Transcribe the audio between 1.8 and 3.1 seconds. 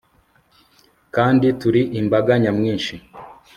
imbaga nyamwinshi